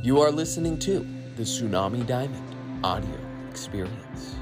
You 0.00 0.20
are 0.20 0.30
listening 0.30 0.78
to 0.80 1.04
the 1.36 1.42
Tsunami 1.42 2.06
Diamond 2.06 2.54
audio 2.84 3.18
experience. 3.50 4.36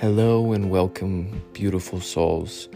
Hello 0.00 0.52
and 0.52 0.70
welcome, 0.72 1.40
beautiful 1.52 2.00
souls. 2.00 2.68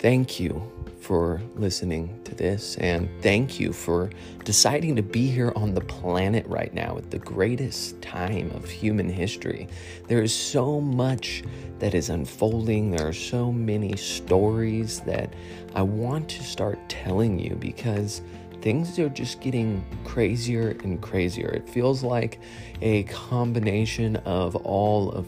Thank 0.00 0.40
you 0.40 0.60
for 1.04 1.38
listening 1.54 2.18
to 2.24 2.34
this, 2.34 2.76
and 2.78 3.10
thank 3.20 3.60
you 3.60 3.74
for 3.74 4.08
deciding 4.42 4.96
to 4.96 5.02
be 5.02 5.28
here 5.28 5.52
on 5.54 5.74
the 5.74 5.82
planet 5.82 6.46
right 6.46 6.72
now 6.72 6.96
at 6.96 7.10
the 7.10 7.18
greatest 7.18 8.00
time 8.00 8.50
of 8.54 8.64
human 8.70 9.10
history. 9.10 9.68
There 10.08 10.22
is 10.22 10.34
so 10.34 10.80
much 10.80 11.44
that 11.78 11.94
is 11.94 12.08
unfolding, 12.08 12.92
there 12.92 13.06
are 13.06 13.12
so 13.12 13.52
many 13.52 13.94
stories 13.96 15.00
that 15.00 15.34
I 15.74 15.82
want 15.82 16.26
to 16.30 16.42
start 16.42 16.78
telling 16.88 17.38
you 17.38 17.54
because 17.56 18.22
things 18.62 18.98
are 18.98 19.10
just 19.10 19.42
getting 19.42 19.84
crazier 20.04 20.70
and 20.84 21.02
crazier. 21.02 21.50
It 21.50 21.68
feels 21.68 22.02
like 22.02 22.40
a 22.80 23.02
combination 23.02 24.16
of 24.24 24.56
all 24.56 25.10
of 25.10 25.26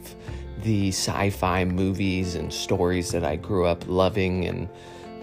the 0.63 0.89
sci 0.89 1.29
fi 1.29 1.67
movies 1.67 2.35
and 2.35 2.51
stories 2.51 3.11
that 3.11 3.25
I 3.25 3.37
grew 3.37 3.67
up 3.67 3.87
loving 3.87 4.47
and 4.47 4.71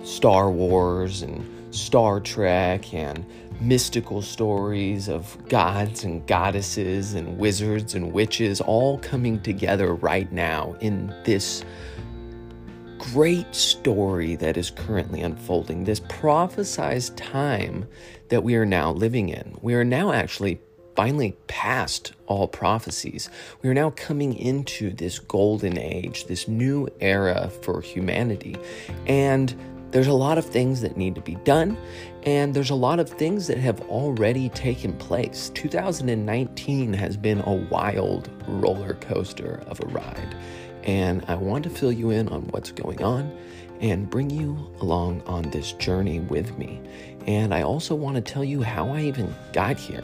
Star 0.04 0.52
Wars 0.52 1.22
and 1.22 1.44
Star 1.74 2.20
Trek 2.20 2.94
and 2.94 3.26
mystical 3.60 4.22
stories 4.22 5.08
of 5.08 5.38
gods 5.48 6.04
and 6.04 6.26
goddesses 6.28 7.14
and 7.14 7.38
wizards 7.38 7.96
and 7.96 8.12
witches 8.12 8.62
all 8.62 8.98
coming 9.00 9.40
together 9.42 9.96
right 9.96 10.32
now 10.32 10.76
in 10.82 11.14
this 11.24 11.64
great 12.98 13.54
story 13.56 14.36
that 14.36 14.58
is 14.58 14.70
currently 14.72 15.22
unfolding, 15.22 15.84
this 15.84 16.00
prophesized 16.02 17.16
time 17.16 17.88
that 18.30 18.44
we 18.44 18.56
are 18.56 18.66
now 18.66 18.92
living 18.92 19.30
in. 19.30 19.58
We 19.62 19.74
are 19.74 19.84
now 19.84 20.12
actually 20.12 20.62
finally 20.96 21.36
past 21.48 22.14
all 22.28 22.48
prophecies. 22.48 23.30
We 23.62 23.70
are 23.70 23.74
now 23.74 23.90
coming 23.92 24.36
into 24.36 24.92
this 24.92 25.20
golden 25.20 25.78
age, 25.78 26.26
this 26.28 26.48
new 26.48 26.88
era 27.00 27.50
for 27.62 27.82
humanity. 27.82 28.56
And 29.08 29.56
there's 29.94 30.08
a 30.08 30.14
lot 30.14 30.40
of 30.40 30.46
things 30.46 30.82
that 30.82 30.98
need 30.98 31.14
to 31.14 31.22
be 31.22 31.36
done, 31.36 31.78
and 32.24 32.56
there's 32.56 32.72
a 32.72 32.76
lot 32.76 33.00
of 33.00 33.08
things 33.08 33.46
that 33.46 33.60
have 33.60 33.80
already 33.82 34.50
taken 34.50 34.92
place. 34.98 35.52
2019 35.54 36.94
has 36.94 37.16
been 37.16 37.42
a 37.42 37.54
wild 37.54 38.28
roller 38.48 38.96
coaster 38.96 39.64
of 39.68 39.80
a 39.82 39.86
ride, 39.86 40.36
and 40.82 41.24
I 41.28 41.36
want 41.36 41.64
to 41.66 41.70
fill 41.70 41.92
you 41.92 42.10
in 42.10 42.28
on 42.30 42.42
what's 42.48 42.72
going 42.72 43.04
on 43.04 43.32
and 43.82 44.10
bring 44.10 44.32
you 44.32 44.58
along 44.82 45.22
on 45.28 45.44
this 45.52 45.74
journey 45.74 46.22
with 46.22 46.58
me. 46.58 46.82
And 47.28 47.54
I 47.54 47.62
also 47.62 47.94
want 47.94 48.16
to 48.16 48.22
tell 48.22 48.44
you 48.44 48.64
how 48.64 48.90
I 48.90 49.02
even 49.02 49.34
got 49.54 49.78
here 49.78 50.04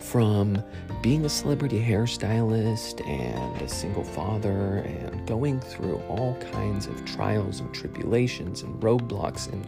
from 0.00 0.62
being 1.02 1.24
a 1.24 1.28
celebrity 1.28 1.82
hairstylist 1.82 3.06
and 3.06 3.62
a 3.62 3.68
single 3.68 4.04
father 4.04 4.78
and 4.78 5.26
going 5.26 5.60
through 5.60 5.96
all 6.08 6.36
kinds 6.52 6.86
of 6.86 7.04
trials 7.04 7.60
and 7.60 7.72
tribulations 7.74 8.62
and 8.62 8.80
roadblocks 8.82 9.50
and 9.52 9.66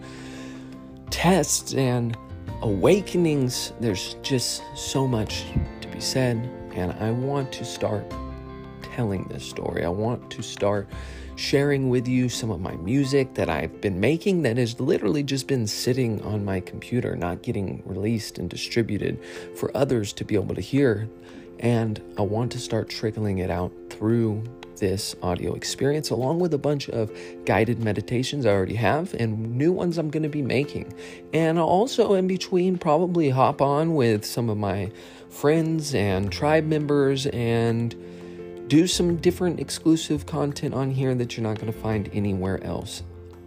tests 1.11 1.75
and 1.75 2.17
awakenings. 2.63 3.73
There's 3.81 4.15
just 4.23 4.63
so 4.75 5.07
much 5.07 5.45
to 5.81 5.89
be 5.89 6.01
said, 6.01 6.37
and 6.75 6.93
I 6.93 7.11
want 7.11 7.53
to 7.53 7.65
start 7.65 8.05
telling 8.83 9.25
this 9.25 9.45
story. 9.45 9.85
I 9.85 9.89
want 9.89 10.22
to 10.33 10.43
start 10.43 10.89
sharing 11.37 11.89
with 11.89 12.07
you 12.07 12.29
some 12.29 12.51
of 12.51 12.61
my 12.61 12.75
music 12.77 13.35
that 13.35 13.49
I've 13.49 13.81
been 13.81 14.01
making 14.01 14.43
that 14.43 14.57
has 14.59 14.79
literally 14.81 15.23
just 15.23 15.47
been 15.47 15.67
sitting 15.67 16.23
on 16.23 16.45
my 16.45 16.61
computer, 16.61 17.17
not 17.17 17.43
getting 17.43 17.83
released 17.87 18.39
and 18.39 18.51
distributed 18.51 19.19
for 19.57 19.75
others 19.77 20.13
to 20.15 20.25
be 20.25 20.35
able 20.35 20.55
to 20.55 20.61
hear. 20.61 21.09
And 21.61 22.03
I 22.19 22.23
want 22.23 22.53
to 22.53 22.59
start 22.59 22.89
trickling 22.89 23.39
it 23.39 23.51
out 23.51 23.73
through 23.89 24.43
this 24.77 25.15
audio 25.23 25.55
experience, 25.55 26.11
along 26.11 26.41
with 26.41 26.53
a 26.55 26.59
bunch 26.59 26.89
of 26.89 27.13
guided 27.45 27.79
meditations 27.79 28.45
I 28.45 28.51
already 28.51 28.75
have 28.75 29.15
and 29.15 29.57
new 29.57 29.71
ones 29.71 29.97
I'm 29.97 30.11
going 30.11 30.25
to 30.25 30.29
be 30.29 30.43
making. 30.43 30.93
And 31.33 31.59
I'll 31.59 31.67
also, 31.67 32.15
in 32.15 32.27
between, 32.27 32.79
probably 32.79 33.31
hop 33.31 33.63
on 33.63 33.95
with 33.95 34.25
some 34.25 34.51
of 34.51 34.59
my 34.59 34.91
friends 35.29 35.95
and 35.95 36.33
tribe 36.33 36.65
members 36.65 37.27
and 37.27 37.95
do 38.73 38.87
some 38.87 39.17
different 39.17 39.61
exclusive 39.61 40.25
content 40.25 40.73
on 40.73 40.91
here 40.91 41.15
that 41.15 41.37
you're 41.37 41.47
not 41.47 41.61
going 41.61 41.71
to 41.71 41.79
find 41.79 42.09
anywhere 42.15 42.65
else. 42.65 43.03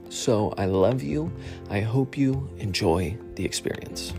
So 0.08 0.54
I 0.56 0.66
love 0.66 1.02
you. 1.02 1.32
I 1.68 1.80
hope 1.80 2.16
you 2.16 2.48
enjoy 2.58 3.18
the 3.34 3.44
experience. 3.44 4.14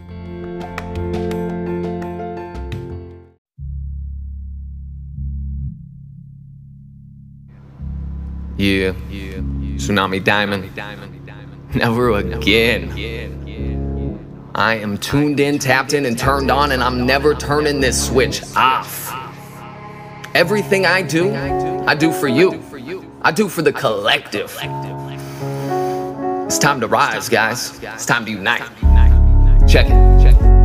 Yeah. 8.56 8.92
yeah. 9.08 9.38
Tsunami 9.78 10.24
Diamond. 10.24 10.74
Never 11.76 12.10
again. 12.18 12.90
I 14.56 14.74
am 14.74 14.98
tuned 14.98 15.38
in, 15.38 15.60
tapped 15.60 15.92
in, 15.92 16.04
and 16.04 16.18
turned 16.18 16.50
on, 16.50 16.72
and 16.72 16.82
I'm 16.82 17.06
never 17.06 17.32
turning 17.32 17.78
this 17.78 18.08
switch 18.08 18.42
off. 18.56 19.05
Everything 20.36 20.84
I 20.84 21.00
do, 21.00 21.34
I 21.34 21.94
do 21.94 22.12
for 22.12 22.28
you. 22.28 22.62
I 23.22 23.32
do 23.32 23.48
for 23.48 23.62
the 23.62 23.72
collective. 23.72 24.54
It's 26.44 26.58
time 26.58 26.78
to 26.80 26.86
rise, 26.86 27.30
guys. 27.30 27.82
It's 27.82 28.04
time 28.04 28.26
to 28.26 28.30
unite. 28.30 28.60
Check 29.66 29.86
it. 29.86 30.22
Check 30.22 30.38
it. 30.38 30.55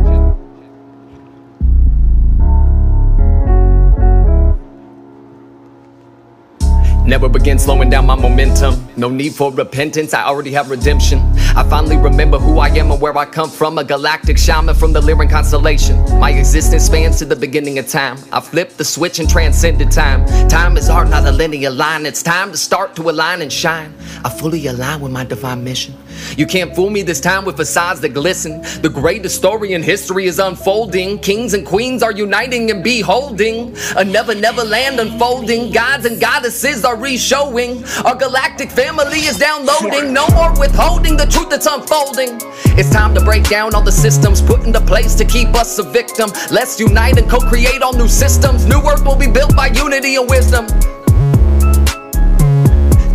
Never 7.12 7.28
begin 7.28 7.58
slowing 7.58 7.90
down 7.90 8.06
my 8.06 8.14
momentum. 8.14 8.88
No 8.96 9.10
need 9.10 9.34
for 9.34 9.52
repentance, 9.52 10.14
I 10.14 10.24
already 10.24 10.50
have 10.52 10.70
redemption. 10.70 11.18
I 11.54 11.62
finally 11.68 11.98
remember 11.98 12.38
who 12.38 12.58
I 12.58 12.68
am 12.68 12.90
and 12.90 12.98
where 13.02 13.14
I 13.18 13.26
come 13.26 13.50
from. 13.50 13.76
A 13.76 13.84
galactic 13.84 14.38
shaman 14.38 14.74
from 14.74 14.94
the 14.94 15.00
Lyran 15.02 15.28
constellation. 15.28 15.96
My 16.18 16.30
existence 16.30 16.86
spans 16.86 17.18
to 17.18 17.26
the 17.26 17.36
beginning 17.36 17.78
of 17.78 17.86
time. 17.86 18.16
I 18.32 18.40
flipped 18.40 18.78
the 18.78 18.84
switch 18.86 19.18
and 19.18 19.28
transcended 19.28 19.90
time. 19.90 20.24
Time 20.48 20.78
is 20.78 20.88
art, 20.88 21.10
not 21.10 21.26
a 21.26 21.32
linear 21.32 21.68
line. 21.68 22.06
It's 22.06 22.22
time 22.22 22.50
to 22.50 22.56
start 22.56 22.96
to 22.96 23.10
align 23.10 23.42
and 23.42 23.52
shine. 23.52 23.92
I 24.24 24.30
fully 24.30 24.66
align 24.66 25.02
with 25.02 25.12
my 25.12 25.26
divine 25.26 25.62
mission. 25.62 25.94
You 26.36 26.46
can't 26.46 26.74
fool 26.74 26.90
me 26.90 27.02
this 27.02 27.20
time 27.20 27.44
with 27.44 27.56
facades 27.56 28.00
that 28.00 28.10
glisten. 28.10 28.62
The 28.82 28.90
greatest 28.92 29.36
story 29.36 29.72
in 29.72 29.82
history 29.82 30.26
is 30.26 30.38
unfolding. 30.38 31.18
Kings 31.18 31.54
and 31.54 31.66
queens 31.66 32.02
are 32.02 32.12
uniting 32.12 32.70
and 32.70 32.82
beholding. 32.82 33.76
A 33.96 34.04
never, 34.04 34.34
never 34.34 34.64
land 34.64 35.00
unfolding. 35.00 35.72
Gods 35.72 36.06
and 36.06 36.20
goddesses 36.20 36.84
are 36.84 36.96
re-showing. 36.96 37.84
Our 38.04 38.14
galactic 38.14 38.70
family 38.70 39.20
is 39.20 39.38
downloading. 39.38 40.12
No 40.12 40.28
more 40.28 40.52
withholding 40.58 41.16
the 41.16 41.26
truth 41.26 41.50
that's 41.50 41.66
unfolding. 41.66 42.38
It's 42.78 42.90
time 42.90 43.14
to 43.14 43.20
break 43.20 43.48
down 43.48 43.74
all 43.74 43.82
the 43.82 43.92
systems 43.92 44.40
put 44.40 44.64
into 44.64 44.80
place 44.80 45.14
to 45.16 45.24
keep 45.24 45.48
us 45.54 45.78
a 45.78 45.82
victim. 45.82 46.30
Let's 46.50 46.80
unite 46.80 47.18
and 47.18 47.28
co-create 47.28 47.82
all 47.82 47.92
new 47.92 48.08
systems. 48.08 48.66
New 48.66 48.80
earth 48.80 49.04
will 49.04 49.16
be 49.16 49.30
built 49.30 49.54
by 49.54 49.68
unity 49.68 50.16
and 50.16 50.28
wisdom. 50.28 50.66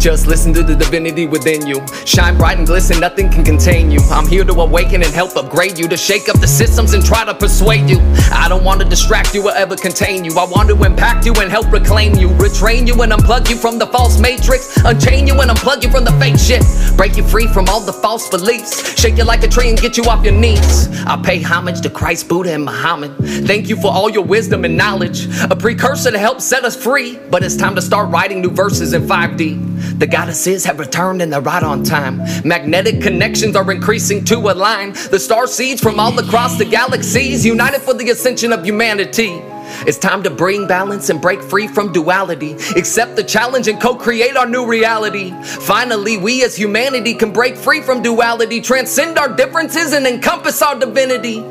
Just 0.08 0.26
listen 0.26 0.54
to 0.54 0.64
the 0.64 0.74
divinity 0.74 1.26
within 1.26 1.68
you. 1.68 1.86
Shine 2.06 2.38
bright 2.38 2.58
and 2.58 2.66
glisten, 2.66 2.98
nothing 3.02 3.30
can 3.30 3.44
contain 3.44 3.92
you. 3.92 4.00
I'm 4.10 4.26
here 4.26 4.46
to 4.46 4.54
awaken 4.54 5.04
and 5.04 5.14
help 5.14 5.36
upgrade 5.36 5.78
you, 5.78 5.90
to 5.90 5.98
shake 5.98 6.30
up 6.30 6.40
the 6.40 6.48
systems 6.48 6.94
and 6.94 7.04
try 7.06 7.26
to 7.26 7.34
persuade 7.34 7.90
you. 7.90 8.00
I 8.32 8.46
don't 8.48 8.64
want 8.64 8.80
to 8.80 8.88
distract 8.88 9.36
you 9.36 9.50
or 9.50 9.52
ever 9.54 9.76
contain 9.76 10.24
you. 10.24 10.32
I 10.40 10.46
want 10.46 10.70
to 10.70 10.82
impact 10.82 11.26
you 11.26 11.34
and 11.34 11.52
help 11.52 11.70
reclaim 11.74 12.16
you. 12.16 12.30
Retrain 12.30 12.88
you 12.88 13.02
and 13.02 13.12
unplug 13.12 13.50
you 13.50 13.58
from 13.58 13.80
the 13.80 13.88
false 13.88 14.18
matrix. 14.18 14.78
Unchain 14.78 15.28
you 15.28 15.42
and 15.42 15.52
unplug 15.52 15.84
you 15.84 15.92
from 15.92 16.06
the 16.06 16.14
fake 16.14 16.40
shit. 16.40 16.64
Break 16.96 17.18
you 17.18 17.28
free 17.28 17.48
from 17.48 17.68
all 17.68 17.82
the 17.82 17.92
false 17.92 18.30
beliefs. 18.30 18.98
Shake 18.98 19.18
you 19.18 19.26
like 19.26 19.44
a 19.44 19.50
tree 19.50 19.68
and 19.68 19.78
get 19.78 19.98
you 19.98 20.06
off 20.06 20.24
your 20.24 20.34
knees. 20.34 20.88
I 21.06 21.22
pay 21.22 21.42
homage 21.42 21.82
to 21.82 21.90
Christ, 21.90 22.30
Buddha, 22.30 22.54
and 22.54 22.64
Muhammad. 22.64 23.14
Thank 23.46 23.68
you 23.68 23.76
for 23.76 23.92
all 23.92 24.10
your 24.10 24.24
wisdom 24.24 24.64
and 24.64 24.78
knowledge. 24.78 25.28
A 25.52 25.56
precursor 25.58 26.12
to 26.12 26.18
help 26.18 26.40
set 26.40 26.64
us 26.64 26.82
free. 26.82 27.20
But 27.30 27.44
it's 27.44 27.58
time 27.58 27.76
to 27.76 27.82
start 27.82 28.10
writing 28.10 28.40
new 28.40 28.52
verses 28.52 28.94
in 28.94 29.02
5D. 29.02 29.67
The 29.98 30.08
goddesses 30.08 30.64
have 30.66 30.80
returned 30.80 31.22
and 31.22 31.34
they're 31.34 31.42
right 31.42 31.64
on 31.64 31.84
time. 31.84 32.18
Magnetic 32.48 33.02
connections 33.02 33.56
are 33.56 33.72
increasing 33.72 34.24
to 34.26 34.36
align. 34.36 34.94
The 34.94 35.20
star 35.20 35.48
seeds 35.48 35.82
from 35.82 36.00
all 36.00 36.18
across 36.20 36.58
the 36.58 36.66
galaxies 36.66 37.46
united 37.46 37.82
for 37.82 37.96
the 37.96 38.10
ascension 38.12 38.54
of 38.54 38.64
humanity. 38.64 39.42
It's 39.86 39.98
time 39.98 40.24
to 40.24 40.30
bring 40.30 40.68
balance 40.68 41.10
and 41.10 41.22
break 41.22 41.42
free 41.42 41.68
from 41.68 41.92
duality. 41.92 42.54
Accept 42.76 43.16
the 43.16 43.24
challenge 43.24 43.68
and 43.68 43.82
co 43.82 43.96
create 43.96 44.38
our 44.38 44.48
new 44.48 44.66
reality. 44.66 45.32
Finally, 45.44 46.18
we 46.18 46.44
as 46.44 46.56
humanity 46.56 47.14
can 47.14 47.34
break 47.34 47.58
free 47.58 47.82
from 47.82 48.02
duality, 48.02 48.62
transcend 48.62 49.18
our 49.18 49.36
differences, 49.36 49.94
and 49.94 50.08
encompass 50.08 50.62
our 50.62 50.80
divinity. 50.80 51.44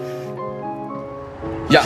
Yeah. 1.69 1.84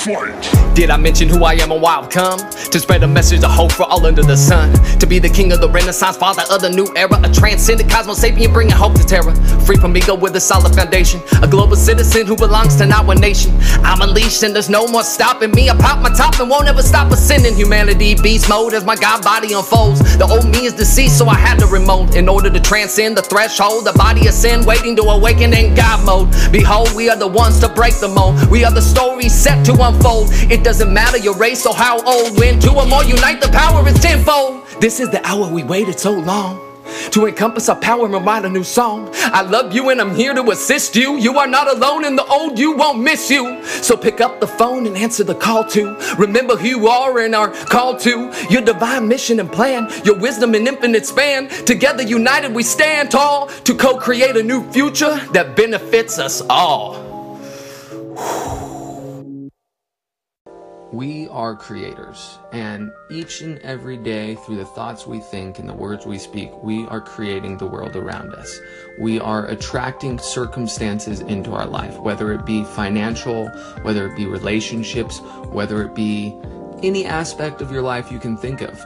Fight. 0.00 0.60
Did 0.74 0.88
I 0.88 0.96
mention 0.96 1.28
who 1.28 1.44
I 1.44 1.54
am 1.54 1.72
and 1.72 1.82
why 1.82 1.96
I've 1.96 2.08
come? 2.08 2.38
To 2.38 2.80
spread 2.80 3.02
a 3.02 3.06
message 3.06 3.44
of 3.44 3.50
hope 3.50 3.72
for 3.72 3.82
all 3.82 4.06
under 4.06 4.22
the 4.22 4.36
sun. 4.36 4.72
To 4.98 5.06
be 5.06 5.18
the 5.18 5.28
king 5.28 5.52
of 5.52 5.60
the 5.60 5.68
renaissance, 5.68 6.16
father 6.16 6.42
of 6.50 6.62
the 6.62 6.70
new 6.70 6.88
era. 6.96 7.20
A 7.22 7.30
transcendent 7.30 7.90
cosmos 7.90 8.18
sapien 8.18 8.50
bringing 8.50 8.72
hope 8.72 8.94
to 8.94 9.04
terror. 9.04 9.34
Free 9.66 9.76
from 9.76 9.94
ego 9.94 10.14
with 10.14 10.34
a 10.36 10.40
solid 10.40 10.74
foundation. 10.74 11.20
A 11.42 11.46
global 11.46 11.76
citizen 11.76 12.26
who 12.26 12.34
belongs 12.34 12.76
to 12.76 12.86
one 13.04 13.20
nation. 13.20 13.52
I'm 13.84 14.00
unleashed 14.00 14.42
and 14.42 14.54
there's 14.54 14.70
no 14.70 14.86
more 14.86 15.02
stopping 15.02 15.50
me. 15.50 15.68
I 15.68 15.76
pop 15.76 16.00
my 16.00 16.08
top 16.16 16.40
and 16.40 16.48
won't 16.48 16.66
ever 16.66 16.82
stop 16.82 17.12
ascending. 17.12 17.56
Humanity 17.56 18.14
beast 18.14 18.48
mode 18.48 18.72
as 18.72 18.84
my 18.84 18.96
God 18.96 19.22
body 19.22 19.52
unfolds. 19.52 20.00
The 20.16 20.24
old 20.24 20.48
me 20.48 20.64
is 20.64 20.72
deceased, 20.72 21.18
so 21.18 21.26
I 21.26 21.34
had 21.34 21.58
to 21.58 21.66
remote 21.66 22.14
in 22.14 22.26
order 22.26 22.48
to 22.48 22.60
transcend 22.60 23.18
the 23.18 23.22
threshold. 23.22 23.84
The 23.84 23.92
body 23.92 24.28
of 24.28 24.34
sin 24.34 24.64
waiting 24.64 24.96
to 24.96 25.02
awaken 25.02 25.52
in 25.52 25.74
God 25.74 26.06
mode. 26.06 26.30
Behold, 26.50 26.94
we 26.94 27.10
are 27.10 27.16
the 27.16 27.28
ones 27.28 27.60
to 27.60 27.68
break 27.68 28.00
the 28.00 28.08
mold. 28.08 28.48
We 28.48 28.64
are 28.64 28.72
the 28.72 28.80
story 28.80 29.28
set 29.28 29.62
to 29.66 29.72
unfold. 29.72 29.89
It 30.50 30.64
doesn't 30.64 30.92
matter 30.92 31.16
your 31.16 31.36
race 31.36 31.64
or 31.64 31.74
how 31.74 32.02
old. 32.02 32.38
When 32.38 32.58
two 32.58 32.72
or 32.72 32.86
more 32.86 33.04
unite, 33.04 33.40
the 33.40 33.48
power 33.48 33.86
is 33.88 33.98
tenfold. 34.00 34.66
This 34.80 34.98
is 34.98 35.08
the 35.10 35.24
hour 35.24 35.48
we 35.48 35.62
waited 35.62 35.98
so 35.98 36.10
long 36.10 36.60
to 37.12 37.26
encompass 37.26 37.68
our 37.68 37.76
power 37.76 38.06
and 38.06 38.26
write 38.26 38.44
a 38.44 38.48
new 38.48 38.64
song. 38.64 39.08
I 39.14 39.42
love 39.42 39.72
you 39.72 39.90
and 39.90 40.00
I'm 40.00 40.14
here 40.14 40.34
to 40.34 40.50
assist 40.50 40.96
you. 40.96 41.16
You 41.18 41.38
are 41.38 41.46
not 41.46 41.72
alone 41.72 42.04
and 42.04 42.18
the 42.18 42.24
old 42.24 42.58
you 42.58 42.76
won't 42.76 43.00
miss 43.00 43.30
you. 43.30 43.64
So 43.64 43.96
pick 43.96 44.20
up 44.20 44.40
the 44.40 44.46
phone 44.46 44.86
and 44.88 44.96
answer 44.96 45.22
the 45.22 45.36
call 45.36 45.64
to. 45.66 45.96
Remember 46.18 46.56
who 46.56 46.66
you 46.66 46.88
are 46.88 47.20
and 47.20 47.34
are 47.34 47.50
called 47.50 48.00
to. 48.00 48.32
Your 48.50 48.62
divine 48.62 49.06
mission 49.06 49.38
and 49.38 49.50
plan, 49.52 49.88
your 50.04 50.18
wisdom 50.18 50.54
and 50.54 50.66
infinite 50.66 51.06
span. 51.06 51.48
Together 51.64 52.02
united 52.02 52.54
we 52.54 52.62
stand 52.64 53.10
tall 53.10 53.46
to 53.64 53.74
co-create 53.74 54.36
a 54.36 54.42
new 54.42 54.68
future 54.72 55.16
that 55.32 55.54
benefits 55.54 56.18
us 56.18 56.42
all. 56.50 57.10
We 60.92 61.28
are 61.28 61.54
creators, 61.54 62.40
and 62.50 62.92
each 63.10 63.42
and 63.42 63.60
every 63.60 63.96
day, 63.96 64.34
through 64.34 64.56
the 64.56 64.64
thoughts 64.64 65.06
we 65.06 65.20
think 65.20 65.60
and 65.60 65.68
the 65.68 65.72
words 65.72 66.04
we 66.04 66.18
speak, 66.18 66.50
we 66.64 66.84
are 66.88 67.00
creating 67.00 67.58
the 67.58 67.66
world 67.66 67.94
around 67.94 68.34
us. 68.34 68.58
We 68.98 69.20
are 69.20 69.46
attracting 69.46 70.18
circumstances 70.18 71.20
into 71.20 71.52
our 71.52 71.66
life, 71.66 71.96
whether 72.00 72.32
it 72.32 72.44
be 72.44 72.64
financial, 72.64 73.46
whether 73.82 74.08
it 74.08 74.16
be 74.16 74.26
relationships, 74.26 75.20
whether 75.50 75.80
it 75.84 75.94
be 75.94 76.36
any 76.82 77.06
aspect 77.06 77.60
of 77.60 77.70
your 77.70 77.82
life 77.82 78.10
you 78.10 78.18
can 78.18 78.36
think 78.36 78.60
of. 78.60 78.84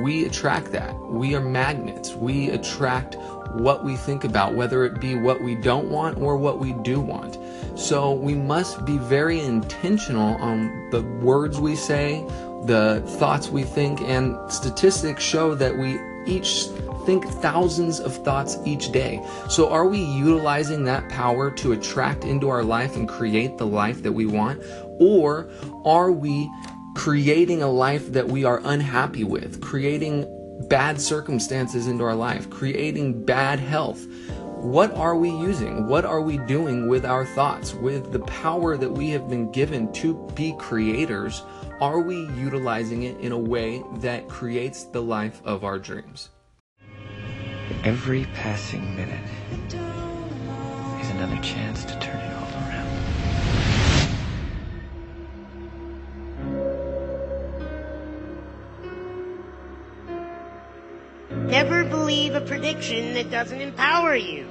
We 0.00 0.24
attract 0.26 0.70
that. 0.70 0.96
We 1.08 1.34
are 1.34 1.40
magnets. 1.40 2.14
We 2.14 2.50
attract 2.50 3.16
what 3.54 3.84
we 3.84 3.96
think 3.96 4.22
about, 4.22 4.54
whether 4.54 4.84
it 4.84 5.00
be 5.00 5.16
what 5.16 5.42
we 5.42 5.56
don't 5.56 5.88
want 5.88 6.18
or 6.18 6.36
what 6.36 6.60
we 6.60 6.72
do 6.72 7.00
want. 7.00 7.36
So 7.76 8.12
we 8.12 8.34
must 8.34 8.84
be 8.84 8.98
very 8.98 9.40
intentional 9.40 10.36
on 10.36 10.90
the 10.90 11.02
words 11.02 11.60
we 11.60 11.76
say, 11.76 12.24
the 12.66 13.02
thoughts 13.18 13.48
we 13.48 13.64
think, 13.64 14.00
and 14.02 14.36
statistics 14.52 15.22
show 15.22 15.54
that 15.54 15.76
we 15.76 15.98
each 16.26 16.66
think 17.04 17.26
thousands 17.26 17.98
of 17.98 18.14
thoughts 18.24 18.56
each 18.64 18.92
day. 18.92 19.20
So 19.48 19.68
are 19.68 19.86
we 19.86 19.98
utilizing 19.98 20.84
that 20.84 21.08
power 21.08 21.50
to 21.50 21.72
attract 21.72 22.24
into 22.24 22.48
our 22.48 22.62
life 22.62 22.94
and 22.96 23.08
create 23.08 23.58
the 23.58 23.66
life 23.66 24.02
that 24.02 24.12
we 24.12 24.26
want? 24.26 24.62
Or 25.00 25.50
are 25.84 26.12
we 26.12 26.48
creating 26.94 27.62
a 27.62 27.70
life 27.70 28.12
that 28.12 28.28
we 28.28 28.44
are 28.44 28.60
unhappy 28.64 29.24
with, 29.24 29.60
creating 29.60 30.28
bad 30.68 31.00
circumstances 31.00 31.88
into 31.88 32.04
our 32.04 32.14
life, 32.14 32.48
creating 32.50 33.24
bad 33.24 33.58
health? 33.58 34.06
What 34.62 34.94
are 34.94 35.16
we 35.16 35.28
using? 35.28 35.88
What 35.88 36.04
are 36.04 36.20
we 36.20 36.38
doing 36.38 36.86
with 36.86 37.04
our 37.04 37.26
thoughts? 37.26 37.74
With 37.74 38.12
the 38.12 38.20
power 38.20 38.76
that 38.76 38.90
we 38.90 39.10
have 39.10 39.28
been 39.28 39.50
given 39.50 39.92
to 39.94 40.14
be 40.36 40.54
creators, 40.56 41.42
are 41.80 41.98
we 41.98 42.26
utilizing 42.36 43.02
it 43.02 43.18
in 43.18 43.32
a 43.32 43.38
way 43.38 43.82
that 43.96 44.28
creates 44.28 44.84
the 44.84 45.02
life 45.02 45.42
of 45.44 45.64
our 45.64 45.80
dreams? 45.80 46.28
Every 47.82 48.26
passing 48.34 48.94
minute 48.94 49.28
is 49.66 51.10
another 51.10 51.42
chance 51.42 51.84
to 51.84 51.98
turn 51.98 52.20
it 52.20 52.32
all 52.32 52.48
around. 61.32 61.48
Never 61.48 61.81
believe 62.02 62.34
a 62.34 62.40
prediction 62.40 63.14
that 63.14 63.30
doesn't 63.30 63.60
empower 63.60 64.16
you. 64.16 64.48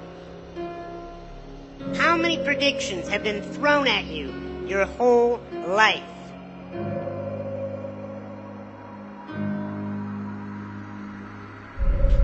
How 1.98 2.15
many 2.15 2.42
predictions 2.42 3.09
have 3.09 3.24
been 3.24 3.42
thrown 3.42 3.89
at 3.89 4.06
you 4.06 4.63
your 4.68 4.86
whole 4.86 5.42
life? 5.68 6.01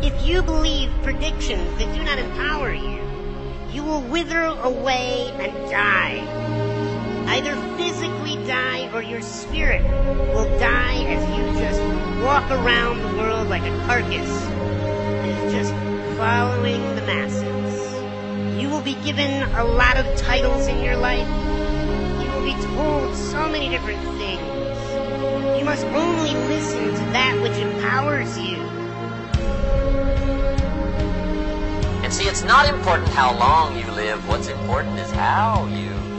If 0.01 0.25
you 0.25 0.41
believe 0.44 0.89
predictions 1.03 1.77
that 1.77 1.94
do 1.94 2.03
not 2.06 2.19
empower 2.19 2.74
you, 2.74 3.01
you 3.69 3.83
will 3.83 4.03
wither 4.03 4.45
away 4.45 5.29
and 5.39 5.51
die. 5.69 6.24
Either 7.35 7.53
physically 7.75 8.38
die 8.47 8.89
or 8.94 9.01
your 9.01 9.21
spirit 9.21 9.83
will 10.33 10.57
die 10.57 11.03
as 11.03 11.21
you 11.38 11.59
just 11.59 11.81
walk 12.24 12.50
around 12.50 13.01
the 13.01 13.21
world 13.21 13.50
like 13.50 13.63
a 13.63 13.77
carcass 13.85 14.76
just 15.52 15.72
following 16.18 16.82
the 16.96 17.02
masses. 17.02 18.62
You 18.62 18.70
will 18.70 18.82
be 18.82 18.96
given 19.04 19.44
a 19.54 19.64
lot 19.64 19.98
of 19.98 20.06
titles 20.18 20.68
in 20.68 20.84
your 20.84 20.98
life. 20.98 21.28
You 22.22 22.30
will 22.32 22.44
be 22.44 22.54
told 22.76 23.16
so 23.16 23.48
many 23.50 23.70
different 23.70 24.02
things. 24.18 25.58
You 25.58 25.66
must 25.66 25.86
only 25.86 26.34
listen 26.48 26.90
to 26.90 27.12
that 27.14 27.40
which 27.42 27.58
empowers 27.58 28.38
you. 28.38 28.58
And 32.04 32.14
see, 32.14 32.26
it's 32.26 32.44
not 32.44 32.74
important 32.74 33.10
how 33.10 33.38
long 33.38 33.78
you 33.78 33.90
live. 33.92 34.28
What's 34.28 34.48
important 34.48 34.98
is 35.00 35.12
how 35.12 35.66
you 35.68 36.17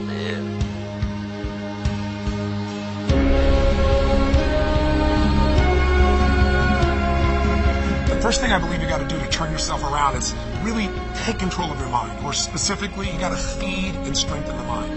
first 8.29 8.43
thing 8.43 8.53
I 8.53 8.59
believe 8.59 8.83
you 8.83 8.87
got 8.87 8.99
to 8.99 9.09
do 9.09 9.19
to 9.19 9.27
turn 9.31 9.51
yourself 9.51 9.83
around 9.83 10.15
is 10.15 10.35
really 10.61 10.91
take 11.25 11.39
control 11.39 11.73
of 11.73 11.81
your 11.81 11.89
mind. 11.89 12.21
More 12.21 12.35
specifically, 12.35 13.11
you 13.11 13.19
got 13.19 13.31
to 13.31 13.39
feed 13.39 13.95
and 14.05 14.15
strengthen 14.15 14.55
the 14.55 14.65
mind. 14.65 14.95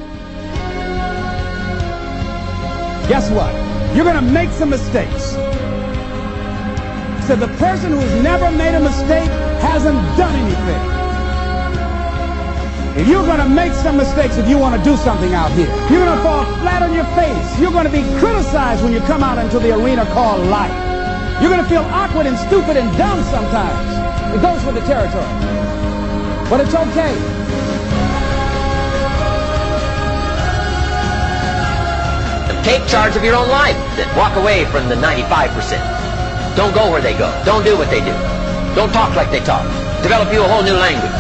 Guess 3.08 3.32
what? 3.32 3.56
You're 3.96 4.04
going 4.04 4.18
to 4.18 4.32
make 4.34 4.50
some 4.50 4.70
mistakes. 4.70 5.32
So 7.26 7.38
the 7.38 7.48
person 7.56 7.94
who's 7.94 8.22
never 8.22 8.52
made 8.52 8.76
a 8.76 8.82
mistake 8.82 9.32
hasn't 9.64 10.02
done 10.18 10.36
anything. 10.36 10.84
If 13.00 13.08
you're 13.08 13.26
going 13.26 13.40
to 13.40 13.48
make 13.48 13.72
some 13.72 13.96
mistakes 13.96 14.36
if 14.36 14.50
you 14.50 14.58
want 14.58 14.76
to 14.76 14.84
do 14.84 14.98
something 14.98 15.34
out 15.34 15.54
here, 15.54 15.68
you're 15.90 16.04
going 16.04 16.18
to 16.18 16.22
fall 16.22 16.44
flat 16.60 16.82
on 16.82 16.94
your 16.94 17.08
face. 17.16 17.60
You're 17.62 17.72
going 17.72 17.86
to 17.86 17.94
be 17.94 18.04
criticized 18.20 18.84
when 18.84 18.92
you 18.92 19.00
come 19.00 19.24
out 19.24 19.38
into 19.38 19.58
the 19.58 19.74
arena 19.74 20.04
called 20.08 20.46
life. 20.48 20.91
You're 21.42 21.50
going 21.50 21.64
to 21.64 21.68
feel 21.68 21.82
awkward 21.90 22.28
and 22.28 22.38
stupid 22.38 22.78
and 22.78 22.96
dumb 22.96 23.24
sometimes. 23.34 23.90
It 24.38 24.42
goes 24.46 24.64
with 24.64 24.76
the 24.76 24.86
territory. 24.86 25.26
But 26.48 26.62
it's 26.62 26.76
okay. 26.76 27.42
Take 32.64 32.88
charge 32.88 33.16
of 33.16 33.24
your 33.24 33.36
own 33.36 33.50
life. 33.50 33.76
Walk 34.16 34.38
away 34.38 34.66
from 34.66 34.88
the 34.88 34.96
95%. 34.96 36.56
Don't 36.56 36.76
go 36.76 36.92
where 36.92 37.02
they 37.02 37.18
go. 37.18 37.34
Don't 37.44 37.66
do 37.66 37.76
what 37.76 37.90
they 37.90 38.02
do. 38.02 38.14
Don't 38.76 38.94
talk 38.94 39.16
like 39.16 39.32
they 39.32 39.40
talk. 39.40 39.66
Develop 40.04 40.32
you 40.32 40.44
a 40.44 40.48
whole 40.48 40.62
new 40.62 40.78
language. 40.78 41.12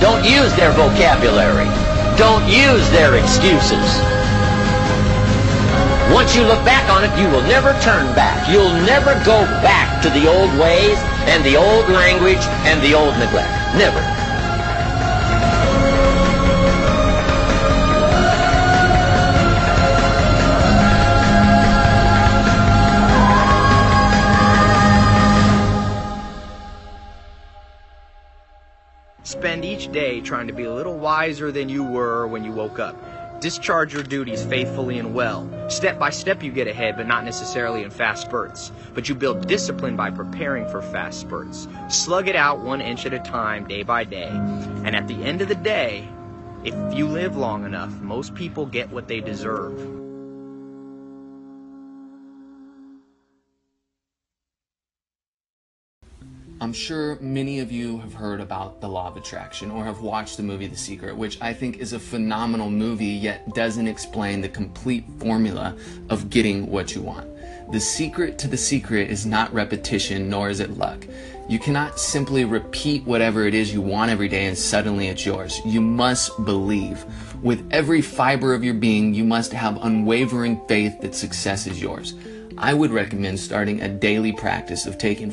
Don't 0.00 0.24
use 0.24 0.52
their 0.56 0.72
vocabulary. 0.72 1.70
Don't 2.18 2.44
use 2.48 2.82
their 2.90 3.14
excuses. 3.14 4.19
Once 6.12 6.34
you 6.34 6.42
look 6.42 6.62
back 6.64 6.90
on 6.90 7.04
it, 7.04 7.22
you 7.22 7.28
will 7.28 7.42
never 7.42 7.72
turn 7.80 8.12
back. 8.16 8.48
You'll 8.50 8.72
never 8.84 9.14
go 9.24 9.44
back 9.62 10.02
to 10.02 10.10
the 10.10 10.26
old 10.28 10.50
ways 10.58 10.98
and 11.30 11.44
the 11.44 11.56
old 11.56 11.88
language 11.88 12.44
and 12.66 12.82
the 12.82 12.94
old 12.94 13.16
neglect. 13.18 13.48
Never. 13.78 14.00
Spend 29.22 29.64
each 29.64 29.92
day 29.92 30.20
trying 30.20 30.48
to 30.48 30.52
be 30.52 30.64
a 30.64 30.74
little 30.74 30.98
wiser 30.98 31.52
than 31.52 31.68
you 31.68 31.84
were 31.84 32.26
when 32.26 32.42
you 32.42 32.50
woke 32.50 32.80
up. 32.80 33.19
Discharge 33.40 33.94
your 33.94 34.02
duties 34.02 34.44
faithfully 34.44 34.98
and 34.98 35.14
well. 35.14 35.48
Step 35.70 35.98
by 35.98 36.10
step 36.10 36.42
you 36.42 36.52
get 36.52 36.68
ahead, 36.68 36.98
but 36.98 37.06
not 37.06 37.24
necessarily 37.24 37.82
in 37.82 37.90
fast 37.90 38.26
spurts. 38.26 38.70
But 38.92 39.08
you 39.08 39.14
build 39.14 39.48
discipline 39.48 39.96
by 39.96 40.10
preparing 40.10 40.68
for 40.68 40.82
fast 40.82 41.20
spurts. 41.20 41.66
Slug 41.88 42.28
it 42.28 42.36
out 42.36 42.60
one 42.60 42.82
inch 42.82 43.06
at 43.06 43.14
a 43.14 43.18
time, 43.18 43.66
day 43.66 43.82
by 43.82 44.04
day. 44.04 44.28
And 44.28 44.94
at 44.94 45.08
the 45.08 45.24
end 45.24 45.40
of 45.40 45.48
the 45.48 45.54
day, 45.54 46.06
if 46.64 46.74
you 46.94 47.08
live 47.08 47.34
long 47.34 47.64
enough, 47.64 47.92
most 48.00 48.34
people 48.34 48.66
get 48.66 48.90
what 48.90 49.08
they 49.08 49.20
deserve. 49.20 50.09
I'm 56.62 56.74
sure 56.74 57.16
many 57.22 57.60
of 57.60 57.72
you 57.72 57.96
have 58.00 58.12
heard 58.12 58.38
about 58.38 58.82
the 58.82 58.88
law 58.88 59.08
of 59.08 59.16
attraction 59.16 59.70
or 59.70 59.82
have 59.82 60.02
watched 60.02 60.36
the 60.36 60.42
movie 60.42 60.66
The 60.66 60.76
Secret, 60.76 61.16
which 61.16 61.40
I 61.40 61.54
think 61.54 61.78
is 61.78 61.94
a 61.94 61.98
phenomenal 61.98 62.68
movie, 62.68 63.06
yet 63.06 63.54
doesn't 63.54 63.88
explain 63.88 64.42
the 64.42 64.48
complete 64.50 65.06
formula 65.20 65.74
of 66.10 66.28
getting 66.28 66.70
what 66.70 66.94
you 66.94 67.00
want. 67.00 67.26
The 67.72 67.80
secret 67.80 68.38
to 68.40 68.46
the 68.46 68.58
secret 68.58 69.08
is 69.08 69.24
not 69.24 69.54
repetition, 69.54 70.28
nor 70.28 70.50
is 70.50 70.60
it 70.60 70.76
luck. 70.76 71.06
You 71.48 71.58
cannot 71.58 71.98
simply 71.98 72.44
repeat 72.44 73.04
whatever 73.04 73.46
it 73.46 73.54
is 73.54 73.72
you 73.72 73.80
want 73.80 74.10
every 74.10 74.28
day 74.28 74.44
and 74.44 74.56
suddenly 74.56 75.08
it's 75.08 75.24
yours. 75.24 75.62
You 75.64 75.80
must 75.80 76.44
believe. 76.44 77.06
With 77.42 77.66
every 77.70 78.02
fiber 78.02 78.52
of 78.52 78.62
your 78.62 78.74
being, 78.74 79.14
you 79.14 79.24
must 79.24 79.54
have 79.54 79.82
unwavering 79.82 80.60
faith 80.68 81.00
that 81.00 81.14
success 81.14 81.66
is 81.66 81.80
yours. 81.80 82.16
I 82.58 82.74
would 82.74 82.90
recommend 82.90 83.40
starting 83.40 83.80
a 83.80 83.88
daily 83.88 84.32
practice 84.32 84.84
of 84.84 84.98
taking 84.98 85.30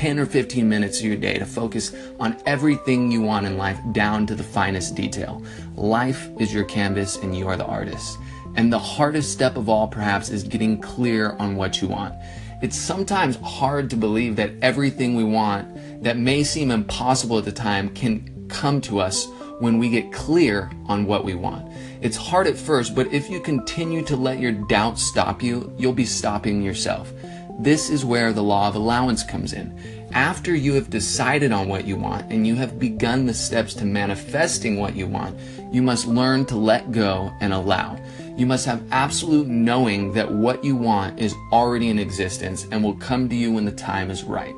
10 0.00 0.18
or 0.18 0.24
15 0.24 0.66
minutes 0.66 1.00
of 1.00 1.04
your 1.04 1.16
day 1.18 1.36
to 1.36 1.44
focus 1.44 1.94
on 2.18 2.34
everything 2.46 3.10
you 3.10 3.20
want 3.20 3.44
in 3.44 3.58
life 3.58 3.78
down 3.92 4.26
to 4.26 4.34
the 4.34 4.42
finest 4.42 4.94
detail. 4.94 5.42
Life 5.76 6.30
is 6.38 6.54
your 6.54 6.64
canvas 6.64 7.16
and 7.16 7.36
you 7.36 7.46
are 7.46 7.56
the 7.58 7.66
artist. 7.66 8.16
And 8.56 8.72
the 8.72 8.78
hardest 8.78 9.30
step 9.30 9.58
of 9.58 9.68
all, 9.68 9.86
perhaps, 9.86 10.30
is 10.30 10.42
getting 10.42 10.80
clear 10.80 11.32
on 11.32 11.54
what 11.54 11.82
you 11.82 11.88
want. 11.88 12.14
It's 12.62 12.78
sometimes 12.78 13.36
hard 13.42 13.90
to 13.90 13.96
believe 13.96 14.36
that 14.36 14.52
everything 14.62 15.16
we 15.16 15.24
want 15.24 16.02
that 16.02 16.16
may 16.16 16.44
seem 16.44 16.70
impossible 16.70 17.36
at 17.36 17.44
the 17.44 17.52
time 17.52 17.90
can 17.90 18.48
come 18.48 18.80
to 18.80 19.00
us 19.00 19.28
when 19.58 19.76
we 19.76 19.90
get 19.90 20.14
clear 20.14 20.70
on 20.86 21.04
what 21.04 21.26
we 21.26 21.34
want. 21.34 21.70
It's 22.00 22.16
hard 22.16 22.46
at 22.46 22.56
first, 22.56 22.94
but 22.94 23.12
if 23.12 23.28
you 23.28 23.38
continue 23.38 24.02
to 24.06 24.16
let 24.16 24.40
your 24.40 24.52
doubts 24.52 25.02
stop 25.02 25.42
you, 25.42 25.70
you'll 25.76 25.92
be 25.92 26.06
stopping 26.06 26.62
yourself. 26.62 27.12
This 27.62 27.90
is 27.90 28.06
where 28.06 28.32
the 28.32 28.42
law 28.42 28.68
of 28.68 28.74
allowance 28.74 29.22
comes 29.22 29.52
in. 29.52 29.78
After 30.12 30.54
you 30.54 30.72
have 30.76 30.88
decided 30.88 31.52
on 31.52 31.68
what 31.68 31.86
you 31.86 31.94
want 31.94 32.32
and 32.32 32.46
you 32.46 32.54
have 32.54 32.78
begun 32.78 33.26
the 33.26 33.34
steps 33.34 33.74
to 33.74 33.84
manifesting 33.84 34.78
what 34.78 34.96
you 34.96 35.06
want, 35.06 35.38
you 35.70 35.82
must 35.82 36.06
learn 36.06 36.46
to 36.46 36.56
let 36.56 36.90
go 36.90 37.30
and 37.42 37.52
allow. 37.52 37.98
You 38.34 38.46
must 38.46 38.64
have 38.64 38.82
absolute 38.92 39.46
knowing 39.46 40.14
that 40.14 40.32
what 40.32 40.64
you 40.64 40.74
want 40.74 41.20
is 41.20 41.34
already 41.52 41.90
in 41.90 41.98
existence 41.98 42.66
and 42.72 42.82
will 42.82 42.96
come 42.96 43.28
to 43.28 43.36
you 43.36 43.52
when 43.52 43.66
the 43.66 43.72
time 43.72 44.10
is 44.10 44.24
right. 44.24 44.54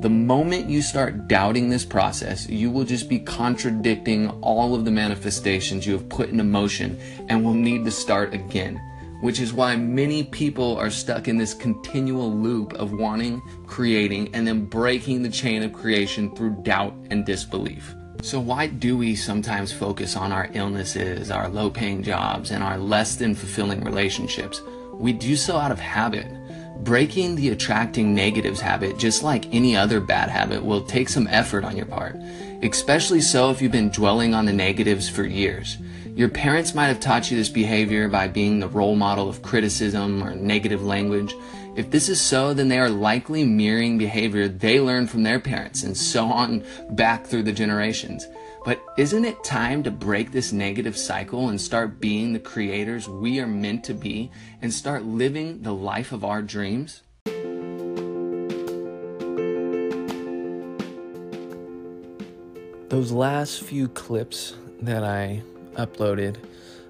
The 0.00 0.08
moment 0.08 0.70
you 0.70 0.80
start 0.80 1.28
doubting 1.28 1.68
this 1.68 1.84
process, 1.84 2.48
you 2.48 2.70
will 2.70 2.84
just 2.84 3.06
be 3.10 3.18
contradicting 3.18 4.30
all 4.40 4.74
of 4.74 4.86
the 4.86 4.90
manifestations 4.90 5.86
you 5.86 5.92
have 5.92 6.08
put 6.08 6.30
into 6.30 6.44
motion 6.44 6.98
and 7.28 7.44
will 7.44 7.52
need 7.52 7.84
to 7.84 7.90
start 7.90 8.32
again 8.32 8.80
which 9.20 9.40
is 9.40 9.52
why 9.52 9.76
many 9.76 10.24
people 10.24 10.76
are 10.76 10.90
stuck 10.90 11.28
in 11.28 11.38
this 11.38 11.54
continual 11.54 12.30
loop 12.30 12.72
of 12.74 12.92
wanting, 12.92 13.40
creating, 13.66 14.34
and 14.34 14.46
then 14.46 14.64
breaking 14.64 15.22
the 15.22 15.28
chain 15.28 15.62
of 15.62 15.72
creation 15.72 16.34
through 16.34 16.62
doubt 16.62 16.94
and 17.10 17.24
disbelief. 17.24 17.94
So, 18.22 18.40
why 18.40 18.66
do 18.66 18.96
we 18.96 19.14
sometimes 19.14 19.72
focus 19.72 20.16
on 20.16 20.32
our 20.32 20.48
illnesses, 20.54 21.30
our 21.30 21.48
low 21.48 21.70
paying 21.70 22.02
jobs, 22.02 22.50
and 22.50 22.62
our 22.62 22.78
less 22.78 23.16
than 23.16 23.34
fulfilling 23.34 23.84
relationships? 23.84 24.62
We 24.92 25.12
do 25.12 25.36
so 25.36 25.56
out 25.56 25.70
of 25.70 25.78
habit. 25.78 26.26
Breaking 26.82 27.36
the 27.36 27.50
attracting 27.50 28.14
negatives 28.14 28.60
habit, 28.60 28.98
just 28.98 29.22
like 29.22 29.52
any 29.54 29.76
other 29.76 30.00
bad 30.00 30.28
habit, 30.28 30.64
will 30.64 30.82
take 30.82 31.08
some 31.08 31.26
effort 31.28 31.64
on 31.64 31.76
your 31.76 31.86
part, 31.86 32.16
especially 32.62 33.20
so 33.20 33.50
if 33.50 33.60
you've 33.62 33.72
been 33.72 33.90
dwelling 33.90 34.34
on 34.34 34.44
the 34.44 34.52
negatives 34.52 35.08
for 35.08 35.24
years. 35.24 35.78
Your 36.16 36.30
parents 36.30 36.74
might 36.74 36.86
have 36.86 36.98
taught 36.98 37.30
you 37.30 37.36
this 37.36 37.50
behavior 37.50 38.08
by 38.08 38.26
being 38.26 38.58
the 38.58 38.70
role 38.70 38.96
model 38.96 39.28
of 39.28 39.42
criticism 39.42 40.22
or 40.22 40.34
negative 40.34 40.82
language. 40.82 41.34
If 41.76 41.90
this 41.90 42.08
is 42.08 42.18
so, 42.18 42.54
then 42.54 42.68
they 42.68 42.78
are 42.78 42.88
likely 42.88 43.44
mirroring 43.44 43.98
behavior 43.98 44.48
they 44.48 44.80
learned 44.80 45.10
from 45.10 45.24
their 45.24 45.38
parents 45.38 45.82
and 45.82 45.94
so 45.94 46.24
on 46.24 46.64
back 46.92 47.26
through 47.26 47.42
the 47.42 47.52
generations. 47.52 48.26
But 48.64 48.82
isn't 48.96 49.26
it 49.26 49.44
time 49.44 49.82
to 49.82 49.90
break 49.90 50.32
this 50.32 50.52
negative 50.52 50.96
cycle 50.96 51.50
and 51.50 51.60
start 51.60 52.00
being 52.00 52.32
the 52.32 52.38
creators 52.38 53.06
we 53.06 53.38
are 53.38 53.46
meant 53.46 53.84
to 53.84 53.92
be 53.92 54.30
and 54.62 54.72
start 54.72 55.04
living 55.04 55.60
the 55.60 55.74
life 55.74 56.12
of 56.12 56.24
our 56.24 56.40
dreams? 56.40 57.02
Those 62.88 63.12
last 63.12 63.62
few 63.64 63.88
clips 63.88 64.54
that 64.80 65.04
I 65.04 65.42
uploaded 65.76 66.36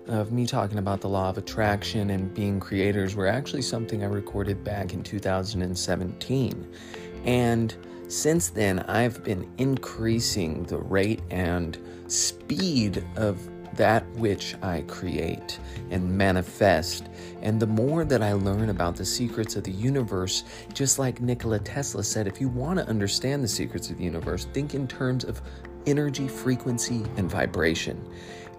of 0.09 0.33
me 0.33 0.47
talking 0.47 0.79
about 0.79 1.01
the 1.01 1.09
law 1.09 1.29
of 1.29 1.39
attraction 1.39 2.11
and 2.11 2.33
being 2.33 2.61
creators 2.61 3.15
were 3.15 3.27
actually 3.27 3.63
something 3.63 4.05
I 4.05 4.07
recorded 4.07 4.63
back 4.63 4.93
in 4.93 5.03
2017. 5.03 6.75
And 7.25 7.75
since 8.09 8.51
then, 8.51 8.81
I've 8.81 9.25
been 9.25 9.51
increasing 9.59 10.63
the 10.65 10.79
rate 10.79 11.23
and 11.31 11.77
speed 12.07 13.05
of 13.17 13.41
that 13.77 14.09
which 14.13 14.55
I 14.63 14.83
create 14.83 15.59
and 15.91 16.17
manifest. 16.17 17.09
And 17.43 17.61
the 17.61 17.67
more 17.67 18.05
that 18.05 18.23
I 18.23 18.33
learn 18.33 18.71
about 18.71 18.97
the 18.97 19.05
secrets 19.05 19.57
of 19.57 19.65
the 19.65 19.73
universe, 19.73 20.45
just 20.73 20.99
like 20.99 21.21
Nikola 21.21 21.59
Tesla 21.59 22.03
said, 22.03 22.27
if 22.27 22.41
you 22.41 22.49
want 22.49 22.79
to 22.79 22.89
understand 22.89 23.45
the 23.45 23.49
secrets 23.49 23.91
of 23.91 23.99
the 23.99 24.05
universe, 24.05 24.47
think 24.53 24.75
in 24.75 24.87
terms 24.87 25.25
of 25.25 25.43
energy, 25.87 26.27
frequency, 26.27 27.05
and 27.17 27.31
vibration. 27.31 28.03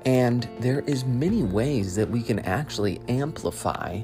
And 0.05 0.47
there 0.59 0.81
is 0.81 1.05
many 1.05 1.43
ways 1.43 1.95
that 1.95 2.09
we 2.09 2.21
can 2.21 2.39
actually 2.39 3.01
amplify 3.09 4.01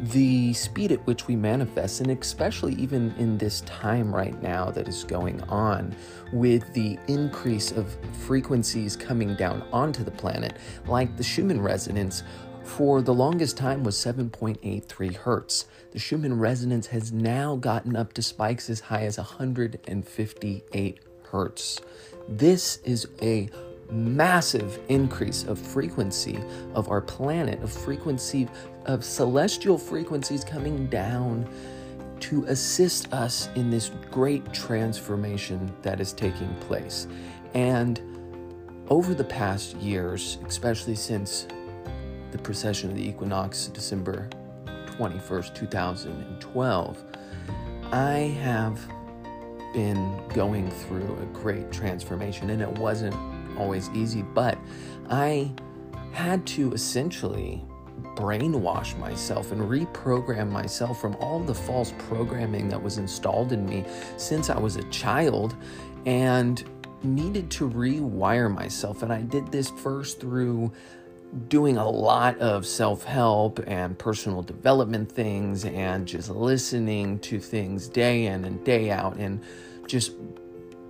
the 0.00 0.52
speed 0.52 0.90
at 0.90 1.06
which 1.06 1.28
we 1.28 1.36
manifest, 1.36 2.00
and 2.00 2.10
especially 2.10 2.74
even 2.74 3.14
in 3.16 3.38
this 3.38 3.60
time 3.62 4.14
right 4.14 4.40
now 4.42 4.70
that 4.70 4.88
is 4.88 5.04
going 5.04 5.40
on 5.42 5.94
with 6.32 6.72
the 6.74 6.98
increase 7.06 7.70
of 7.70 7.96
frequencies 8.26 8.96
coming 8.96 9.34
down 9.36 9.62
onto 9.72 10.02
the 10.02 10.10
planet, 10.10 10.56
like 10.86 11.16
the 11.16 11.22
Schumann 11.22 11.60
resonance 11.60 12.24
for 12.64 13.02
the 13.02 13.14
longest 13.14 13.56
time 13.56 13.84
was 13.84 13.94
7.83 13.94 15.14
hertz. 15.16 15.66
The 15.92 15.98
Schumann 15.98 16.38
resonance 16.38 16.88
has 16.88 17.12
now 17.12 17.56
gotten 17.56 17.94
up 17.94 18.14
to 18.14 18.22
spikes 18.22 18.68
as 18.68 18.80
high 18.80 19.04
as 19.04 19.18
158 19.18 21.00
hertz. 21.30 21.80
This 22.28 22.78
is 22.78 23.06
a 23.22 23.48
massive 23.90 24.78
increase 24.88 25.44
of 25.44 25.58
frequency 25.58 26.38
of 26.74 26.88
our 26.88 27.00
planet, 27.00 27.62
of 27.62 27.72
frequency 27.72 28.48
of 28.86 29.04
celestial 29.04 29.78
frequencies 29.78 30.44
coming 30.44 30.86
down 30.86 31.48
to 32.20 32.44
assist 32.44 33.12
us 33.12 33.48
in 33.54 33.70
this 33.70 33.90
great 34.10 34.52
transformation 34.52 35.72
that 35.82 36.00
is 36.00 36.12
taking 36.12 36.54
place. 36.56 37.06
And 37.54 38.00
over 38.88 39.14
the 39.14 39.24
past 39.24 39.76
years, 39.76 40.38
especially 40.46 40.94
since 40.94 41.46
the 42.30 42.38
precession 42.38 42.90
of 42.90 42.96
the 42.96 43.06
equinox, 43.06 43.66
December 43.68 44.28
21st, 44.86 45.54
2012, 45.54 47.04
I 47.92 48.18
have 48.42 48.80
been 49.72 50.22
going 50.28 50.70
through 50.70 51.18
a 51.20 51.26
great 51.26 51.70
transformation, 51.72 52.50
and 52.50 52.62
it 52.62 52.78
wasn't 52.78 53.14
always 53.56 53.90
easy, 53.90 54.22
but 54.22 54.58
I 55.10 55.52
had 56.12 56.46
to 56.46 56.72
essentially 56.72 57.64
brainwash 58.14 58.96
myself 58.98 59.50
and 59.52 59.60
reprogram 59.60 60.50
myself 60.50 61.00
from 61.00 61.16
all 61.16 61.40
the 61.40 61.54
false 61.54 61.92
programming 61.98 62.68
that 62.68 62.80
was 62.80 62.98
installed 62.98 63.52
in 63.52 63.66
me 63.66 63.84
since 64.16 64.50
I 64.50 64.58
was 64.58 64.76
a 64.76 64.84
child 64.84 65.56
and 66.06 66.62
needed 67.02 67.50
to 67.52 67.68
rewire 67.68 68.52
myself. 68.52 69.02
And 69.02 69.12
I 69.12 69.22
did 69.22 69.50
this 69.50 69.70
first 69.70 70.20
through 70.20 70.72
doing 71.48 71.76
a 71.76 71.88
lot 71.88 72.38
of 72.38 72.64
self 72.64 73.04
help 73.04 73.60
and 73.66 73.98
personal 73.98 74.42
development 74.42 75.10
things 75.10 75.64
and 75.64 76.06
just 76.06 76.30
listening 76.30 77.18
to 77.20 77.40
things 77.40 77.88
day 77.88 78.26
in 78.26 78.44
and 78.44 78.64
day 78.64 78.90
out 78.90 79.16
and 79.16 79.42
just 79.86 80.12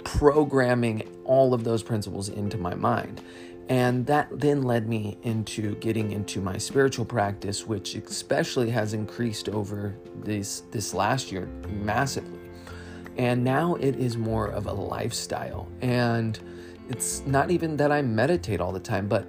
programming 0.05 1.03
all 1.25 1.55
of 1.55 1.65
those 1.65 1.83
principles 1.83 2.29
into 2.29 2.59
my 2.59 2.75
mind. 2.75 3.23
And 3.69 4.05
that 4.07 4.29
then 4.31 4.63
led 4.63 4.89
me 4.89 5.17
into 5.23 5.75
getting 5.77 6.13
into 6.13 6.41
my 6.41 6.59
spiritual 6.59 7.07
practice, 7.07 7.67
which 7.67 7.95
especially 7.95 8.69
has 8.71 8.93
increased 8.93 9.49
over 9.49 9.95
this 10.23 10.65
this 10.71 10.93
last 10.93 11.33
year 11.33 11.49
massively. 11.71 12.41
And 13.17 13.43
now 13.43 13.77
it 13.77 13.97
is 13.97 14.17
more 14.17 14.49
of 14.49 14.67
a 14.67 14.73
lifestyle. 14.73 15.69
And 15.81 16.39
it's 16.89 17.23
not 17.27 17.51
even 17.51 17.77
that 17.79 17.91
I 17.91 18.03
meditate 18.03 18.61
all 18.61 18.73
the 18.73 18.81
time, 18.81 19.09
but 19.09 19.27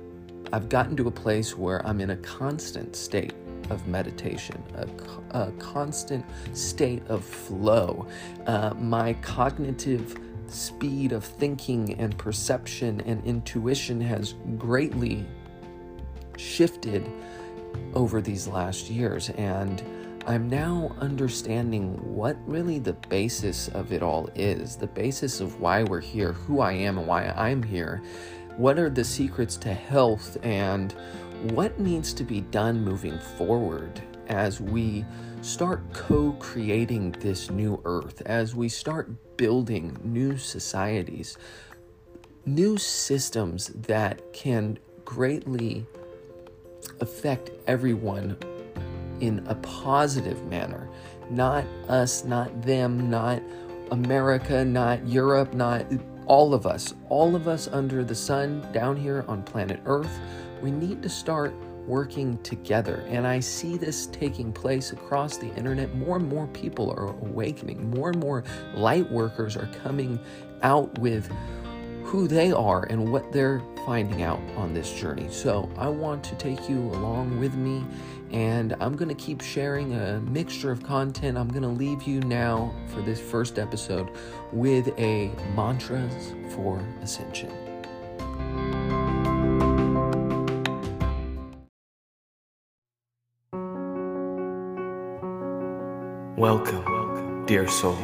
I've 0.51 0.69
gotten 0.69 0.97
to 0.97 1.07
a 1.07 1.11
place 1.11 1.57
where 1.57 1.85
I'm 1.87 2.01
in 2.01 2.09
a 2.09 2.17
constant 2.17 2.95
state 2.95 3.33
of 3.69 3.87
meditation, 3.87 4.61
a, 4.75 5.45
a 5.45 5.51
constant 5.53 6.25
state 6.53 7.03
of 7.07 7.23
flow. 7.23 8.07
Uh, 8.45 8.73
my 8.75 9.13
cognitive 9.15 10.19
speed 10.47 11.11
of 11.11 11.23
thinking 11.23 11.95
and 11.99 12.17
perception 12.17 13.01
and 13.01 13.23
intuition 13.25 14.01
has 14.01 14.35
greatly 14.57 15.25
shifted 16.37 17.11
over 17.93 18.21
these 18.21 18.47
last 18.47 18.89
years. 18.89 19.29
And 19.31 19.83
I'm 20.27 20.49
now 20.49 20.95
understanding 20.99 21.93
what 22.15 22.35
really 22.47 22.79
the 22.79 22.93
basis 22.93 23.67
of 23.69 23.91
it 23.91 24.01
all 24.01 24.29
is 24.35 24.75
the 24.75 24.87
basis 24.87 25.39
of 25.39 25.59
why 25.59 25.83
we're 25.83 26.01
here, 26.01 26.33
who 26.33 26.61
I 26.61 26.73
am, 26.73 26.97
and 26.97 27.07
why 27.07 27.27
I'm 27.27 27.61
here. 27.61 28.01
What 28.57 28.79
are 28.79 28.89
the 28.89 29.03
secrets 29.03 29.55
to 29.57 29.73
health, 29.73 30.37
and 30.41 30.95
what 31.51 31.79
needs 31.79 32.13
to 32.13 32.23
be 32.23 32.41
done 32.41 32.83
moving 32.83 33.19
forward 33.37 34.01
as 34.27 34.61
we 34.61 35.05
start 35.45 35.79
co 35.93 36.31
creating 36.39 37.11
this 37.19 37.51
new 37.51 37.79
earth, 37.85 38.21
as 38.25 38.55
we 38.55 38.67
start 38.67 39.37
building 39.37 39.95
new 40.03 40.37
societies, 40.37 41.37
new 42.45 42.77
systems 42.77 43.67
that 43.67 44.33
can 44.33 44.79
greatly 45.05 45.85
affect 46.99 47.51
everyone 47.67 48.35
in 49.19 49.45
a 49.47 49.55
positive 49.55 50.43
manner. 50.47 50.89
Not 51.29 51.63
us, 51.87 52.25
not 52.25 52.63
them, 52.63 53.09
not 53.09 53.41
America, 53.91 54.65
not 54.65 55.07
Europe, 55.07 55.53
not 55.53 55.85
all 56.25 56.55
of 56.55 56.65
us. 56.65 56.95
All 57.09 57.35
of 57.35 57.47
us 57.47 57.67
under 57.67 58.03
the 58.03 58.15
sun 58.15 58.67
down 58.73 58.97
here 58.97 59.23
on 59.27 59.43
planet 59.43 59.79
Earth. 59.85 60.19
We 60.63 60.71
need 60.71 61.03
to 61.03 61.09
start 61.09 61.53
working 61.87 62.37
together. 62.39 63.03
And 63.07 63.25
I 63.27 63.39
see 63.39 63.77
this 63.77 64.07
taking 64.07 64.51
place 64.51 64.91
across 64.91 65.37
the 65.37 65.53
internet. 65.55 65.95
More 65.95 66.17
and 66.17 66.27
more 66.27 66.47
people 66.47 66.91
are 66.91 67.07
awakening, 67.07 67.89
more 67.91 68.09
and 68.09 68.19
more 68.19 68.43
light 68.73 69.09
workers 69.11 69.55
are 69.55 69.69
coming 69.83 70.19
out 70.63 70.97
with 70.99 71.29
who 72.03 72.27
they 72.27 72.51
are 72.51 72.83
and 72.83 73.11
what 73.11 73.31
they're 73.31 73.61
finding 73.85 74.21
out 74.21 74.39
on 74.55 74.73
this 74.73 74.91
journey. 74.93 75.27
So 75.29 75.69
I 75.77 75.89
want 75.89 76.23
to 76.25 76.35
take 76.35 76.69
you 76.69 76.79
along 76.79 77.39
with 77.39 77.55
me 77.55 77.83
and 78.31 78.75
I'm 78.79 78.95
going 78.95 79.09
to 79.09 79.15
keep 79.15 79.41
sharing 79.41 79.93
a 79.93 80.19
mixture 80.21 80.71
of 80.71 80.83
content. 80.83 81.37
I'm 81.37 81.49
going 81.49 81.63
to 81.63 81.67
leave 81.67 82.03
you 82.03 82.19
now 82.21 82.73
for 82.87 83.01
this 83.01 83.19
first 83.19 83.59
episode 83.59 84.09
with 84.51 84.87
a 84.99 85.31
mantras 85.55 86.33
for 86.53 86.79
ascension. 87.01 87.74
Welcome, 96.37 97.45
dear 97.45 97.65
soul, 97.65 97.95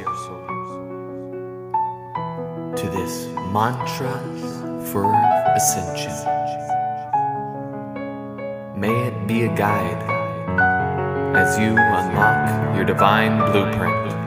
to 2.78 2.90
this 2.90 3.28
Mantras 3.52 4.42
for 4.90 5.14
Ascension. 5.54 6.14
May 8.80 9.08
it 9.08 9.28
be 9.28 9.44
a 9.44 9.54
guide 9.54 10.02
as 11.36 11.60
you 11.60 11.72
unlock 11.72 12.74
your 12.74 12.86
divine 12.86 13.38
blueprint. 13.52 14.21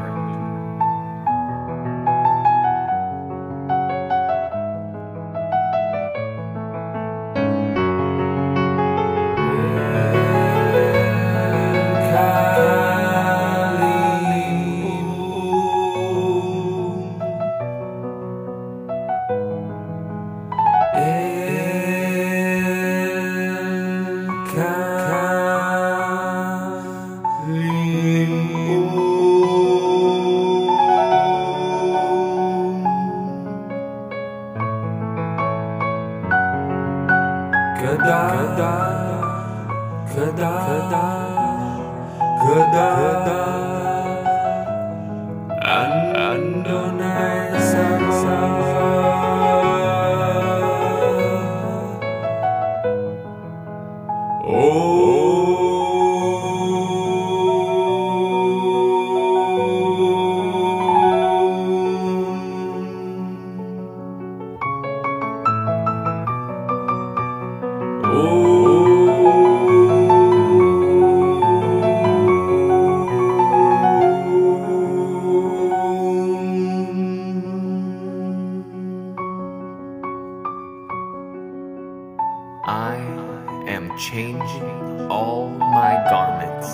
Changing 83.99 85.09
all 85.09 85.49
my 85.49 85.95
garments, 86.11 86.69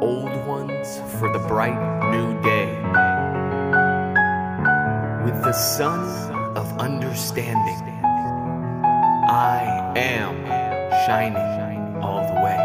old 0.00 0.46
ones 0.46 1.00
for 1.18 1.32
the 1.32 1.40
bright 1.48 1.78
new 2.12 2.40
day, 2.42 2.68
with 5.24 5.42
the 5.42 5.52
sun 5.52 6.00
of 6.56 6.78
understanding. 6.78 7.82
I 9.30 9.92
am 9.96 10.46
shining 11.06 12.02
all 12.02 12.26
the 12.26 12.40
way. 12.40 12.56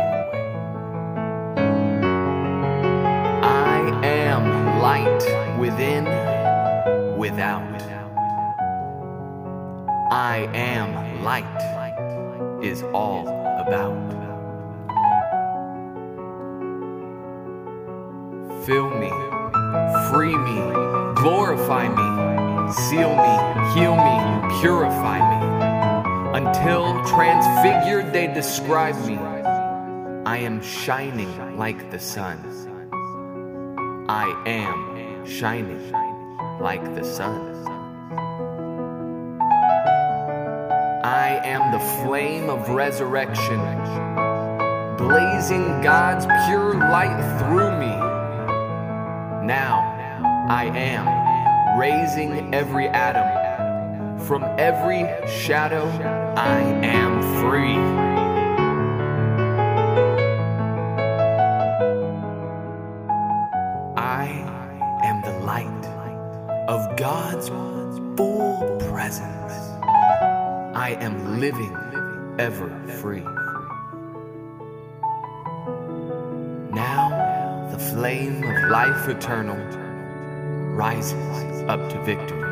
I 3.43 4.05
am 4.05 4.79
light 4.81 5.59
within, 5.59 6.05
without. 7.17 7.63
I 10.11 10.47
am 10.53 11.23
light 11.23 11.82
is 12.63 12.83
all 12.93 13.27
about. 13.27 13.93
Fill 18.65 18.89
me, 18.91 19.11
free 20.09 20.37
me, 20.37 20.59
glorify 21.15 21.89
me, 21.89 22.71
seal 22.71 23.09
me, 23.09 23.35
heal 23.73 23.95
me, 23.95 24.61
purify 24.61 25.19
me. 25.31 26.37
Until 26.37 27.03
transfigured 27.05 28.13
they 28.13 28.27
describe 28.27 28.95
me. 29.05 29.17
I 30.25 30.37
am 30.37 30.63
shining 30.63 31.57
like 31.57 31.91
the 31.91 31.99
sun. 31.99 32.39
I 34.07 34.41
am 34.45 35.25
shining 35.25 35.91
like 36.59 36.95
the 36.95 37.03
sun. 37.03 37.72
I 41.03 41.41
am 41.43 41.73
the 41.73 41.79
flame 42.01 42.49
of 42.49 42.69
resurrection, 42.69 43.59
blazing 44.97 45.81
God's 45.81 46.25
pure 46.47 46.75
light 46.75 47.39
through 47.39 47.77
me. 47.77 47.93
Now 49.45 49.81
I 50.49 50.71
am 50.73 51.77
raising 51.77 52.55
every 52.55 52.87
atom. 52.87 54.17
From 54.19 54.45
every 54.57 55.09
shadow, 55.27 55.85
I 56.37 56.61
am 56.85 57.21
free. 57.41 57.75
I 63.97 64.27
am 65.03 65.21
the 65.21 65.37
light 65.45 65.85
of 66.69 66.95
God's 66.95 67.49
full 68.15 68.77
presence. 68.89 69.72
I 70.83 70.95
am 70.95 71.39
living 71.39 71.73
ever 72.39 72.67
free. 72.99 73.23
Now 76.75 77.69
the 77.71 77.79
flame 77.79 78.43
of 78.43 78.69
life 78.69 79.07
eternal 79.07 79.55
rises 80.75 81.63
up 81.69 81.89
to 81.89 82.03
victory. 82.03 82.42